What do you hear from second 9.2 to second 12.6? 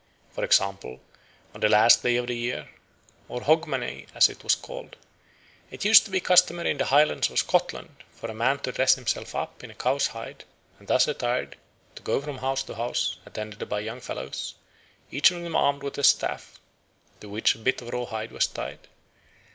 up in a cow's hide and thus attired to go from